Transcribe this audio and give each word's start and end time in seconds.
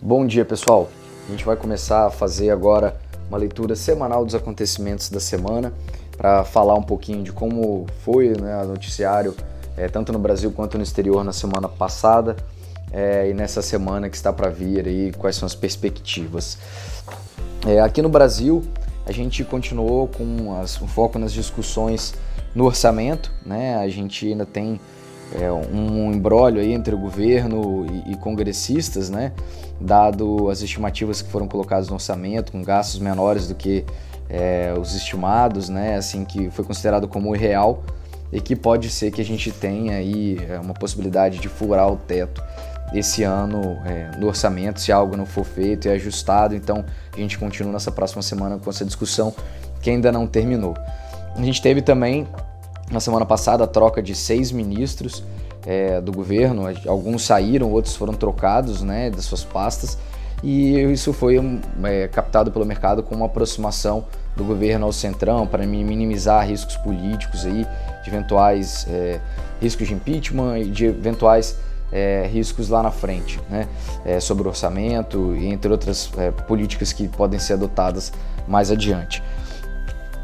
Bom 0.00 0.26
dia, 0.26 0.44
pessoal. 0.44 0.90
A 1.26 1.30
gente 1.30 1.44
vai 1.44 1.56
começar 1.56 2.06
a 2.06 2.10
fazer 2.10 2.50
agora 2.50 2.94
uma 3.28 3.38
leitura 3.38 3.74
semanal 3.74 4.26
dos 4.26 4.34
acontecimentos 4.34 5.08
da 5.08 5.18
semana 5.18 5.72
para 6.16 6.44
falar 6.44 6.74
um 6.74 6.82
pouquinho 6.82 7.22
de 7.22 7.32
como 7.32 7.86
foi 8.04 8.28
né, 8.28 8.62
o 8.62 8.66
noticiário, 8.66 9.34
é, 9.74 9.88
tanto 9.88 10.12
no 10.12 10.18
Brasil 10.18 10.52
quanto 10.52 10.76
no 10.76 10.84
exterior, 10.84 11.24
na 11.24 11.32
semana 11.32 11.66
passada 11.66 12.36
é, 12.92 13.30
e 13.30 13.34
nessa 13.34 13.62
semana 13.62 14.10
que 14.10 14.16
está 14.16 14.30
para 14.30 14.50
vir 14.50 14.86
aí, 14.86 15.12
quais 15.16 15.34
são 15.34 15.46
as 15.46 15.54
perspectivas. 15.54 16.58
É, 17.66 17.80
aqui 17.80 18.02
no 18.02 18.10
Brasil, 18.10 18.62
a 19.06 19.12
gente 19.12 19.42
continuou 19.44 20.08
com 20.08 20.60
as, 20.60 20.80
um 20.80 20.86
foco 20.86 21.18
nas 21.18 21.32
discussões 21.32 22.14
no 22.54 22.66
orçamento, 22.66 23.32
né? 23.44 23.76
A 23.76 23.88
gente 23.88 24.26
ainda 24.26 24.44
tem 24.44 24.78
é, 25.34 25.50
um 25.50 26.12
embrólio 26.12 26.60
aí 26.60 26.72
entre 26.72 26.94
o 26.94 26.98
governo 26.98 27.86
e, 27.90 28.12
e, 28.12 28.16
congressistas, 28.16 29.10
né? 29.10 29.32
Dado 29.80 30.48
as 30.48 30.62
estimativas 30.62 31.20
que 31.20 31.30
foram 31.30 31.48
colocadas 31.48 31.88
no 31.88 31.94
orçamento, 31.94 32.52
com 32.52 32.62
gastos 32.62 33.00
menores 33.00 33.48
do 33.48 33.54
que 33.54 33.84
é, 34.28 34.72
os 34.80 34.94
estimados, 34.94 35.68
né? 35.68 35.96
Assim 35.96 36.24
que 36.24 36.50
foi 36.50 36.64
considerado 36.64 37.08
como 37.08 37.34
irreal 37.34 37.82
e 38.32 38.40
que 38.40 38.54
pode 38.54 38.88
ser 38.88 39.10
que 39.10 39.20
a 39.20 39.24
gente 39.24 39.50
tenha 39.50 39.96
aí 39.96 40.38
é, 40.48 40.58
uma 40.58 40.74
possibilidade 40.74 41.38
de 41.38 41.48
furar 41.48 41.90
o 41.90 41.96
teto 41.96 42.42
esse 42.94 43.24
ano 43.24 43.78
é, 43.84 44.16
no 44.18 44.28
orçamento, 44.28 44.80
se 44.80 44.92
algo 44.92 45.16
não 45.16 45.26
for 45.26 45.44
feito 45.44 45.88
e 45.88 45.90
ajustado. 45.90 46.54
Então 46.54 46.84
a 47.12 47.18
gente 47.18 47.36
continua 47.36 47.72
nessa 47.72 47.90
próxima 47.90 48.22
semana 48.22 48.58
com 48.58 48.70
essa 48.70 48.84
discussão 48.84 49.34
que 49.82 49.90
ainda 49.90 50.12
não 50.12 50.26
terminou. 50.26 50.74
A 51.34 51.42
gente 51.42 51.60
teve 51.60 51.82
também 51.82 52.26
na 52.90 53.00
semana 53.00 53.26
passada 53.26 53.64
a 53.64 53.66
troca 53.66 54.02
de 54.02 54.14
seis 54.14 54.52
ministros 54.52 55.22
é, 55.66 56.00
do 56.00 56.12
governo, 56.12 56.64
alguns 56.86 57.24
saíram, 57.24 57.70
outros 57.72 57.96
foram 57.96 58.14
trocados 58.14 58.82
né, 58.82 59.10
das 59.10 59.24
suas 59.24 59.42
pastas, 59.42 59.98
e 60.42 60.78
isso 60.92 61.12
foi 61.12 61.36
é, 61.82 62.08
captado 62.08 62.52
pelo 62.52 62.64
mercado 62.64 63.02
como 63.02 63.22
uma 63.22 63.26
aproximação 63.26 64.04
do 64.36 64.44
governo 64.44 64.86
ao 64.86 64.92
centrão 64.92 65.46
para 65.46 65.66
minimizar 65.66 66.46
riscos 66.46 66.76
políticos 66.76 67.44
aí, 67.44 67.66
de 68.04 68.10
eventuais 68.10 68.86
é, 68.88 69.18
riscos 69.60 69.88
de 69.88 69.94
impeachment 69.94 70.58
e 70.58 70.70
de 70.70 70.86
eventuais 70.86 71.56
é, 71.90 72.28
riscos 72.32 72.68
lá 72.68 72.82
na 72.82 72.90
frente, 72.90 73.40
né, 73.48 73.66
é, 74.04 74.20
sobre 74.20 74.46
orçamento 74.46 75.34
e 75.34 75.46
entre 75.46 75.70
outras 75.72 76.10
é, 76.16 76.30
políticas 76.30 76.92
que 76.92 77.08
podem 77.08 77.38
ser 77.40 77.54
adotadas 77.54 78.12
mais 78.46 78.70
adiante. 78.70 79.22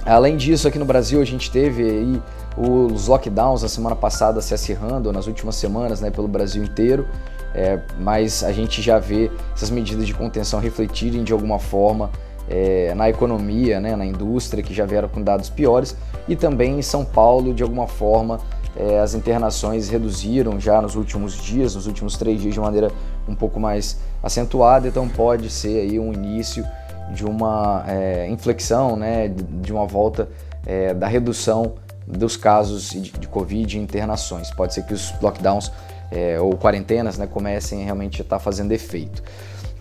Além 0.05 0.36
disso, 0.36 0.67
aqui 0.67 0.78
no 0.78 0.84
Brasil 0.84 1.20
a 1.20 1.25
gente 1.25 1.50
teve 1.50 1.83
aí 1.83 2.22
os 2.56 3.06
lockdowns 3.06 3.62
na 3.62 3.69
semana 3.69 3.95
passada 3.95 4.41
se 4.41 4.53
acirrando, 4.53 5.12
nas 5.12 5.27
últimas 5.27 5.55
semanas, 5.55 6.00
né, 6.00 6.11
pelo 6.11 6.27
Brasil 6.27 6.62
inteiro, 6.62 7.06
é, 7.55 7.78
mas 8.00 8.42
a 8.42 8.53
gente 8.53 8.83
já 8.83 8.98
vê 8.98 9.30
essas 9.55 9.70
medidas 9.70 10.06
de 10.06 10.12
contenção 10.12 10.58
refletirem 10.58 11.23
de 11.23 11.33
alguma 11.33 11.58
forma 11.58 12.11
é, 12.48 12.92
na 12.95 13.08
economia, 13.08 13.80
né, 13.80 13.95
na 13.95 14.05
indústria, 14.05 14.62
que 14.62 14.75
já 14.75 14.84
vieram 14.84 15.08
com 15.08 15.23
dados 15.23 15.48
piores, 15.48 15.97
e 16.27 16.34
também 16.34 16.78
em 16.78 16.83
São 16.83 17.05
Paulo, 17.05 17.55
de 17.55 17.62
alguma 17.62 17.86
forma, 17.86 18.41
é, 18.75 18.98
as 18.98 19.14
internações 19.14 19.89
reduziram 19.89 20.58
já 20.58 20.80
nos 20.83 20.97
últimos 20.97 21.36
dias, 21.36 21.75
nos 21.75 21.86
últimos 21.86 22.17
três 22.17 22.41
dias, 22.41 22.55
de 22.55 22.61
maneira 22.61 22.91
um 23.28 23.34
pouco 23.34 23.61
mais 23.61 23.98
acentuada, 24.23 24.89
então 24.89 25.08
pode 25.08 25.48
ser 25.48 25.80
aí 25.80 25.98
um 25.98 26.12
início 26.12 26.64
de 27.12 27.24
uma 27.24 27.84
é, 27.86 28.28
inflexão, 28.28 28.96
né, 28.96 29.28
de 29.28 29.72
uma 29.72 29.86
volta 29.86 30.28
é, 30.66 30.94
da 30.94 31.06
redução 31.06 31.74
dos 32.06 32.36
casos 32.36 32.91
de, 32.91 33.10
de 33.12 33.28
Covid 33.28 33.77
e 33.77 33.80
internações. 33.80 34.50
Pode 34.50 34.74
ser 34.74 34.84
que 34.84 34.94
os 34.94 35.12
lockdowns 35.20 35.70
é, 36.10 36.40
ou 36.40 36.56
quarentenas 36.56 37.16
né, 37.18 37.27
comecem 37.27 37.84
realmente 37.84 38.20
a 38.20 38.24
estar 38.24 38.38
fazendo 38.38 38.72
efeito. 38.72 39.22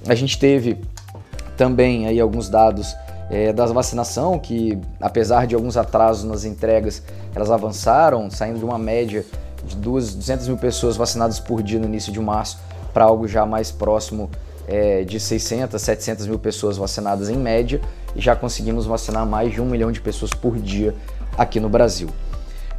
A 0.08 0.16
gente 0.16 0.38
teve 0.40 0.82
também 1.58 2.08
aí 2.08 2.20
alguns 2.20 2.50
dados 2.50 2.96
é, 3.30 3.54
da 3.54 3.66
vacinação, 3.68 4.38
que 4.40 4.78
apesar 5.00 5.48
de 5.48 5.56
alguns 5.56 5.78
atrasos 5.78 6.24
nas 6.24 6.44
entregas, 6.44 7.04
elas 7.34 7.52
avançaram, 7.52 8.30
saindo 8.30 8.60
de 8.60 8.66
uma 8.66 8.78
média 8.78 9.26
de 9.64 9.76
200 9.76 10.48
mil 10.48 10.58
pessoas 10.58 10.98
vacinadas 10.98 11.40
por 11.40 11.62
dia 11.62 11.80
no 11.80 11.86
início 11.86 12.12
de 12.12 12.20
março 12.20 12.60
para 12.94 13.06
algo 13.06 13.28
já 13.28 13.46
mais 13.46 13.72
próximo 13.72 14.30
é, 14.72 15.04
de 15.04 15.20
600, 15.20 15.80
700 15.82 16.28
mil 16.28 16.40
pessoas 16.40 16.78
vacinadas 16.78 17.30
em 17.30 17.36
média 17.36 17.82
e 18.16 18.22
já 18.22 18.38
conseguimos 18.38 18.86
vacinar 18.86 19.26
mais 19.26 19.54
de 19.54 19.62
um 19.62 19.66
milhão 19.66 19.92
de 19.92 20.00
pessoas 20.00 20.34
por 20.34 20.58
dia 20.58 20.96
aqui 21.38 21.60
no 21.60 21.68
Brasil. 21.68 22.08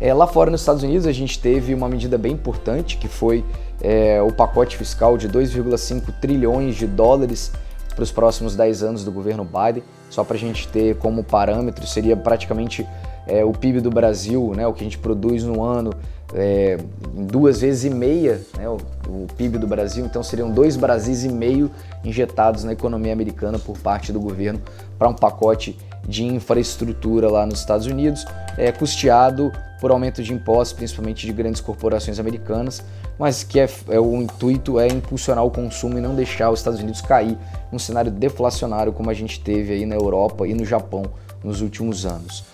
É, 0.00 0.12
lá 0.14 0.26
fora 0.26 0.50
nos 0.50 0.62
Estados 0.62 0.82
Unidos 0.82 1.06
a 1.06 1.12
gente 1.12 1.38
teve 1.38 1.74
uma 1.74 1.88
medida 1.88 2.16
bem 2.16 2.32
importante 2.32 2.96
que 2.96 3.08
foi 3.08 3.44
é, 3.82 4.22
o 4.22 4.32
pacote 4.32 4.76
fiscal 4.76 5.18
de 5.18 5.28
2,5 5.28 6.14
trilhões 6.18 6.76
de 6.76 6.86
dólares 6.86 7.52
para 7.94 8.02
os 8.02 8.10
próximos 8.10 8.56
10 8.56 8.82
anos 8.82 9.04
do 9.04 9.12
governo 9.12 9.44
Biden. 9.44 9.84
Só 10.08 10.24
para 10.24 10.36
a 10.36 10.40
gente 10.40 10.66
ter 10.68 10.96
como 10.96 11.22
parâmetro, 11.22 11.86
seria 11.86 12.16
praticamente 12.16 12.86
é, 13.26 13.44
o 13.44 13.52
PIB 13.52 13.80
do 13.80 13.90
Brasil, 13.90 14.52
né, 14.54 14.66
o 14.66 14.72
que 14.72 14.80
a 14.80 14.84
gente 14.84 14.98
produz 14.98 15.44
no 15.44 15.62
ano, 15.62 15.92
é, 16.34 16.78
duas 17.14 17.60
vezes 17.60 17.84
e 17.84 17.90
meia 17.90 18.40
né, 18.56 18.68
o, 18.68 18.78
o, 19.06 19.26
PIB 19.36 19.58
do 19.58 19.66
Brasil, 19.66 20.04
então 20.04 20.22
seriam 20.22 20.50
dois 20.50 20.76
Brasis 20.76 21.24
e 21.24 21.28
meio 21.28 21.70
injetados 22.02 22.64
na 22.64 22.72
economia 22.72 23.12
americana 23.12 23.58
por 23.58 23.78
parte 23.78 24.12
do 24.12 24.20
governo 24.20 24.60
para 24.98 25.08
um 25.08 25.14
pacote 25.14 25.76
de 26.08 26.24
infraestrutura 26.24 27.30
lá 27.30 27.46
nos 27.46 27.60
Estados 27.60 27.86
Unidos, 27.86 28.24
é, 28.56 28.72
custeado 28.72 29.52
por 29.80 29.90
aumento 29.90 30.22
de 30.22 30.32
impostos, 30.32 30.72
principalmente 30.72 31.26
de 31.26 31.32
grandes 31.32 31.60
corporações 31.60 32.18
americanas, 32.18 32.82
mas 33.18 33.44
que 33.44 33.60
é, 33.60 33.68
é, 33.88 34.00
o 34.00 34.16
intuito 34.16 34.80
é 34.80 34.88
impulsionar 34.88 35.44
o 35.44 35.50
consumo 35.50 35.98
e 35.98 36.00
não 36.00 36.14
deixar 36.14 36.50
os 36.50 36.60
Estados 36.60 36.80
Unidos 36.80 37.00
cair 37.00 37.36
num 37.70 37.78
cenário 37.78 38.10
deflacionário 38.10 38.92
como 38.92 39.10
a 39.10 39.14
gente 39.14 39.40
teve 39.40 39.74
aí 39.74 39.86
na 39.86 39.94
Europa 39.94 40.46
e 40.46 40.54
no 40.54 40.64
Japão 40.64 41.04
nos 41.42 41.60
últimos 41.60 42.06
anos. 42.06 42.44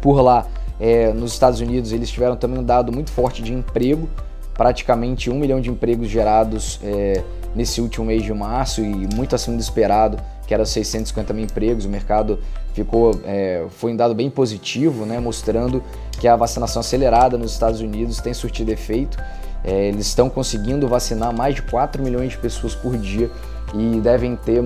Por 0.00 0.20
lá, 0.20 0.46
é, 0.78 1.12
nos 1.12 1.32
Estados 1.32 1.60
Unidos, 1.60 1.92
eles 1.92 2.10
tiveram 2.10 2.36
também 2.36 2.58
um 2.58 2.64
dado 2.64 2.92
muito 2.92 3.10
forte 3.10 3.42
de 3.42 3.52
emprego, 3.52 4.08
praticamente 4.54 5.30
um 5.30 5.38
milhão 5.38 5.60
de 5.60 5.70
empregos 5.70 6.08
gerados 6.08 6.80
é, 6.82 7.22
nesse 7.54 7.80
último 7.80 8.06
mês 8.06 8.22
de 8.22 8.32
março 8.32 8.82
e 8.82 9.08
muito 9.14 9.34
acima 9.34 9.56
do 9.56 9.60
esperado, 9.60 10.18
que 10.46 10.54
era 10.54 10.64
650 10.64 11.32
mil 11.32 11.44
empregos. 11.44 11.84
O 11.84 11.88
mercado 11.88 12.38
ficou, 12.72 13.18
é, 13.24 13.64
foi 13.70 13.92
um 13.92 13.96
dado 13.96 14.14
bem 14.14 14.30
positivo, 14.30 15.04
né, 15.04 15.18
mostrando 15.18 15.82
que 16.20 16.28
a 16.28 16.36
vacinação 16.36 16.80
acelerada 16.80 17.36
nos 17.36 17.52
Estados 17.52 17.80
Unidos 17.80 18.20
tem 18.20 18.32
surtido 18.32 18.70
efeito. 18.70 19.18
É, 19.64 19.88
eles 19.88 20.06
estão 20.06 20.28
conseguindo 20.28 20.86
vacinar 20.86 21.34
mais 21.34 21.54
de 21.54 21.62
4 21.62 22.02
milhões 22.02 22.32
de 22.32 22.38
pessoas 22.38 22.74
por 22.74 22.96
dia 22.96 23.30
e 23.74 24.00
devem 24.00 24.36
ter 24.36 24.62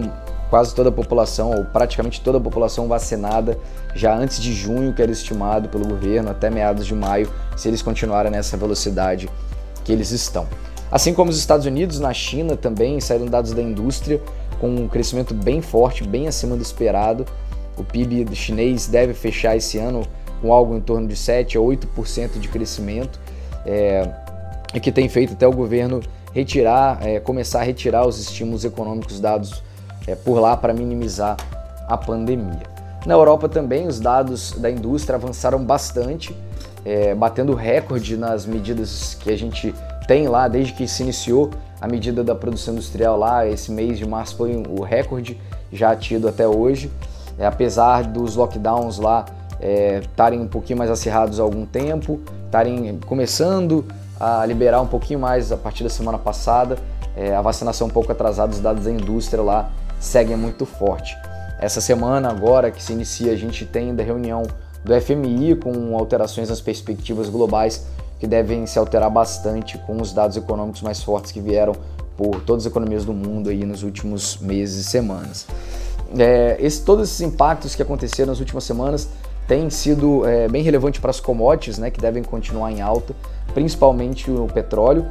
quase 0.51 0.75
toda 0.75 0.89
a 0.89 0.93
população, 0.93 1.53
ou 1.53 1.65
praticamente 1.65 2.21
toda 2.21 2.39
a 2.39 2.41
população 2.41 2.89
vacinada 2.89 3.57
já 3.95 4.15
antes 4.15 4.41
de 4.41 4.53
junho, 4.53 4.93
que 4.93 5.01
era 5.01 5.13
estimado 5.13 5.69
pelo 5.69 5.87
governo, 5.87 6.29
até 6.29 6.51
meados 6.51 6.85
de 6.85 6.95
maio, 6.95 7.31
se 7.57 7.69
eles 7.69 7.81
continuarem 7.81 8.33
nessa 8.33 8.57
velocidade 8.57 9.31
que 9.85 9.93
eles 9.93 10.11
estão. 10.11 10.47
Assim 10.91 11.15
como 11.15 11.31
os 11.31 11.39
Estados 11.39 11.67
Unidos, 11.67 12.01
na 12.01 12.13
China 12.13 12.57
também 12.57 13.01
saíram 13.01 13.27
dados 13.27 13.53
da 13.53 13.63
indústria 13.63 14.21
com 14.61 14.69
um 14.69 14.89
crescimento 14.89 15.33
bem 15.33 15.63
forte, 15.63 16.03
bem 16.03 16.27
acima 16.27 16.57
do 16.57 16.63
esperado. 16.63 17.25
O 17.77 17.85
PIB 17.85 18.35
chinês 18.35 18.89
deve 18.89 19.15
fechar 19.15 19.57
esse 19.57 19.79
ano 19.79 20.03
com 20.43 20.53
algo 20.53 20.77
em 20.77 20.81
torno 20.81 21.07
de 21.07 21.15
7 21.15 21.57
a 21.57 21.61
8% 21.61 22.41
de 22.41 22.49
crescimento, 22.49 23.21
é, 23.65 24.09
que 24.83 24.91
tem 24.91 25.09
feito 25.09 25.35
até 25.35 25.47
o 25.47 25.53
governo 25.53 26.01
retirar, 26.33 26.99
é, 27.07 27.21
começar 27.21 27.61
a 27.61 27.63
retirar 27.63 28.07
os 28.07 28.19
estímulos 28.19 28.65
econômicos 28.65 29.21
dados 29.21 29.63
é, 30.07 30.15
por 30.15 30.39
lá 30.39 30.57
para 30.57 30.73
minimizar 30.73 31.37
a 31.87 31.97
pandemia. 31.97 32.63
Na 33.07 33.15
Europa 33.15 33.49
também 33.49 33.87
os 33.87 33.99
dados 33.99 34.53
da 34.53 34.71
indústria 34.71 35.17
avançaram 35.17 35.63
bastante, 35.65 36.37
é, 36.85 37.15
batendo 37.15 37.55
recorde 37.55 38.17
nas 38.17 38.45
medidas 38.45 39.15
que 39.15 39.31
a 39.31 39.37
gente 39.37 39.75
tem 40.07 40.29
lá 40.29 40.49
desde 40.49 40.73
que 40.73 40.87
se 40.87 41.03
iniciou 41.03 41.51
a 41.81 41.89
medida 41.89 42.23
da 42.23 42.35
produção 42.35 42.75
industrial 42.75 43.17
lá. 43.17 43.47
Esse 43.47 43.71
mês 43.71 43.99
de 43.99 44.07
março 44.07 44.37
foi 44.37 44.63
o 44.69 44.83
recorde 44.83 45.41
já 45.73 45.95
tido 45.97 46.29
até 46.29 46.47
hoje, 46.47 46.91
é, 47.39 47.47
apesar 47.47 48.05
dos 48.05 48.37
lockdowns 48.37 48.99
lá 48.99 49.25
estarem 50.03 50.41
é, 50.41 50.43
um 50.43 50.49
pouquinho 50.49 50.79
mais 50.79 50.91
acirrados 50.91 51.39
há 51.39 51.43
algum 51.43 51.67
tempo, 51.67 52.21
estarem 52.47 52.99
começando 53.07 53.85
a 54.19 54.45
liberar 54.45 54.81
um 54.81 54.87
pouquinho 54.87 55.21
mais 55.21 55.53
a 55.53 55.57
partir 55.57 55.85
da 55.85 55.91
semana 55.91 56.19
passada. 56.19 56.79
É, 57.17 57.35
a 57.35 57.43
vacinação 57.43 57.89
um 57.89 57.91
pouco 57.91 58.13
atrasada, 58.13 58.53
os 58.53 58.61
dados 58.61 58.85
da 58.85 58.91
indústria 58.91 59.43
lá 59.43 59.71
seguem 60.01 60.37
muito 60.37 60.65
forte. 60.65 61.17
Essa 61.61 61.81
semana 61.81 62.31
agora 62.31 62.71
que 62.71 62.83
se 62.83 62.93
inicia, 62.93 63.33
a 63.33 63.37
gente 63.37 63.67
tem 63.67 63.91
ainda 63.91 64.03
reunião 64.03 64.43
do 64.83 64.99
FMI 64.99 65.57
com 65.57 65.95
alterações 65.97 66.49
nas 66.49 66.61
perspectivas 66.61 67.29
globais 67.29 67.87
que 68.19 68.27
devem 68.27 68.67
se 68.67 68.79
alterar 68.79 69.11
bastante 69.11 69.79
com 69.79 70.01
os 70.01 70.13
dados 70.13 70.37
econômicos 70.37 70.81
mais 70.81 71.03
fortes 71.03 71.31
que 71.31 71.41
vieram 71.41 71.75
por 72.17 72.41
todas 72.43 72.67
as 72.67 72.71
economias 72.71 73.05
do 73.05 73.13
mundo 73.13 73.51
aí 73.51 73.65
nos 73.65 73.83
últimos 73.83 74.39
meses 74.39 74.87
e 74.87 74.89
semanas. 74.89 75.47
É, 76.19 76.57
esse, 76.59 76.83
todos 76.83 77.09
esses 77.09 77.21
impactos 77.21 77.75
que 77.75 77.83
aconteceram 77.83 78.31
nas 78.31 78.41
últimas 78.41 78.65
semanas 78.65 79.09
têm 79.47 79.71
sido 79.71 80.27
é, 80.27 80.49
bem 80.49 80.63
relevantes 80.63 81.01
para 81.01 81.11
as 81.11 81.21
commodities, 81.21 81.79
né, 81.79 81.91
que 81.91 82.01
devem 82.01 82.23
continuar 82.23 82.73
em 82.73 82.81
alta, 82.81 83.15
principalmente 83.55 84.31
o 84.31 84.47
petróleo, 84.47 85.07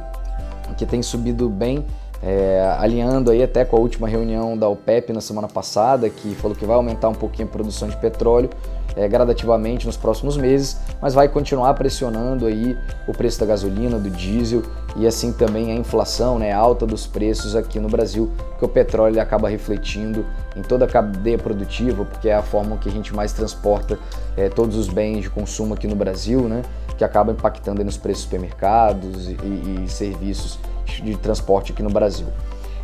que 0.76 0.86
tem 0.86 1.02
subido 1.02 1.48
bem 1.48 1.84
é, 2.22 2.74
alinhando 2.78 3.30
aí 3.30 3.42
até 3.42 3.64
com 3.64 3.76
a 3.76 3.80
última 3.80 4.06
reunião 4.06 4.56
da 4.56 4.68
OPEP 4.68 5.12
na 5.12 5.20
semana 5.20 5.48
passada, 5.48 6.08
que 6.10 6.34
falou 6.34 6.56
que 6.56 6.64
vai 6.64 6.76
aumentar 6.76 7.08
um 7.08 7.14
pouquinho 7.14 7.48
a 7.48 7.50
produção 7.50 7.88
de 7.88 7.96
petróleo 7.96 8.50
é, 8.96 9.08
gradativamente 9.08 9.86
nos 9.86 9.96
próximos 9.96 10.36
meses, 10.36 10.78
mas 11.00 11.14
vai 11.14 11.28
continuar 11.28 11.74
pressionando 11.74 12.46
aí 12.46 12.76
o 13.06 13.12
preço 13.12 13.40
da 13.40 13.46
gasolina, 13.46 13.98
do 13.98 14.10
diesel 14.10 14.62
e 14.96 15.06
assim 15.06 15.32
também 15.32 15.70
a 15.70 15.74
inflação, 15.74 16.38
né, 16.38 16.52
alta 16.52 16.86
dos 16.86 17.06
preços 17.06 17.54
aqui 17.54 17.78
no 17.78 17.88
Brasil, 17.88 18.30
que 18.58 18.64
o 18.64 18.68
petróleo 18.68 19.20
acaba 19.20 19.48
refletindo 19.48 20.26
em 20.56 20.62
toda 20.62 20.84
a 20.84 20.88
cadeia 20.88 21.38
produtiva, 21.38 22.04
porque 22.04 22.28
é 22.28 22.34
a 22.34 22.42
forma 22.42 22.76
que 22.76 22.88
a 22.88 22.92
gente 22.92 23.14
mais 23.14 23.32
transporta 23.32 23.98
é, 24.36 24.48
todos 24.48 24.76
os 24.76 24.88
bens 24.88 25.22
de 25.22 25.30
consumo 25.30 25.74
aqui 25.74 25.86
no 25.86 25.96
Brasil, 25.96 26.48
né, 26.48 26.62
que 26.98 27.04
acaba 27.04 27.32
impactando 27.32 27.82
nos 27.84 27.96
preços 27.96 28.24
de 28.24 28.30
supermercados 28.30 29.28
e, 29.28 29.84
e 29.84 29.88
serviços 29.88 30.58
de 30.98 31.16
transporte 31.16 31.72
aqui 31.72 31.82
no 31.82 31.90
Brasil. 31.90 32.26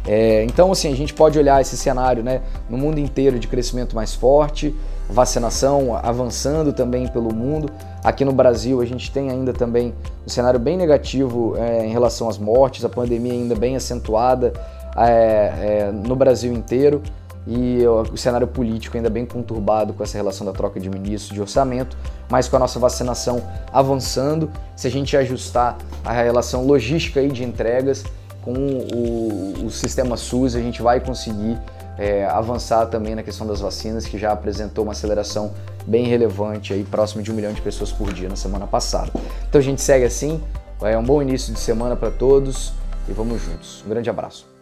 É, 0.06 0.44
então, 0.44 0.70
assim, 0.70 0.92
a 0.92 0.96
gente 0.96 1.12
pode 1.12 1.36
olhar 1.38 1.60
esse 1.60 1.76
cenário 1.76 2.22
né, 2.22 2.40
no 2.70 2.78
mundo 2.78 3.00
inteiro 3.00 3.38
de 3.38 3.48
crescimento 3.48 3.96
mais 3.96 4.14
forte, 4.14 4.74
vacinação 5.10 5.96
avançando 5.96 6.72
também 6.72 7.08
pelo 7.08 7.34
mundo. 7.34 7.68
Aqui 8.04 8.24
no 8.24 8.32
Brasil, 8.32 8.80
a 8.80 8.84
gente 8.84 9.10
tem 9.10 9.30
ainda 9.30 9.52
também 9.52 9.92
um 10.24 10.28
cenário 10.28 10.60
bem 10.60 10.76
negativo 10.76 11.56
é, 11.56 11.84
em 11.84 11.90
relação 11.90 12.28
às 12.28 12.38
mortes, 12.38 12.84
a 12.84 12.88
pandemia 12.88 13.32
ainda 13.32 13.56
bem 13.56 13.74
acentuada 13.74 14.52
é, 14.96 15.88
é 15.88 15.92
no 15.92 16.14
Brasil 16.14 16.52
inteiro 16.52 17.02
e 17.46 17.86
o 17.86 18.16
cenário 18.16 18.46
político 18.46 18.96
ainda 18.96 19.08
bem 19.08 19.24
conturbado 19.24 19.92
com 19.92 20.02
essa 20.02 20.16
relação 20.16 20.44
da 20.44 20.52
troca 20.52 20.80
de 20.80 20.90
ministros, 20.90 21.32
de 21.32 21.40
orçamento, 21.40 21.96
mas 22.28 22.48
com 22.48 22.56
a 22.56 22.58
nossa 22.58 22.78
vacinação 22.78 23.42
avançando, 23.72 24.50
se 24.74 24.86
a 24.86 24.90
gente 24.90 25.16
ajustar 25.16 25.78
a 26.04 26.12
relação 26.12 26.66
logística 26.66 27.20
aí 27.20 27.30
de 27.30 27.44
entregas, 27.44 28.04
com 28.42 28.52
o, 28.52 29.66
o 29.66 29.70
sistema 29.70 30.16
SUS 30.16 30.56
a 30.56 30.60
gente 30.60 30.82
vai 30.82 31.00
conseguir 31.00 31.58
é, 31.98 32.24
avançar 32.26 32.86
também 32.86 33.14
na 33.14 33.22
questão 33.22 33.46
das 33.46 33.60
vacinas, 33.60 34.06
que 34.06 34.18
já 34.18 34.32
apresentou 34.32 34.84
uma 34.84 34.92
aceleração 34.92 35.52
bem 35.86 36.06
relevante, 36.06 36.72
aí, 36.72 36.84
próximo 36.84 37.22
de 37.22 37.30
um 37.30 37.34
milhão 37.34 37.52
de 37.52 37.62
pessoas 37.62 37.92
por 37.92 38.12
dia 38.12 38.28
na 38.28 38.36
semana 38.36 38.66
passada. 38.66 39.10
Então 39.48 39.60
a 39.60 39.64
gente 39.64 39.80
segue 39.80 40.04
assim, 40.04 40.42
é 40.82 40.96
um 40.98 41.04
bom 41.04 41.22
início 41.22 41.52
de 41.52 41.60
semana 41.60 41.96
para 41.96 42.10
todos 42.10 42.72
e 43.08 43.12
vamos 43.12 43.40
juntos. 43.42 43.82
Um 43.86 43.88
grande 43.88 44.10
abraço. 44.10 44.55